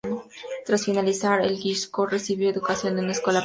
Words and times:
Tras 0.65 0.83
finalizar 0.85 1.41
el 1.41 1.59
High 1.61 1.75
School, 1.75 2.09
recibió 2.09 2.49
educación 2.49 2.93
en 2.97 3.03
una 3.03 3.11
escuela 3.11 3.19
privada 3.19 3.21
femenina. 3.33 3.39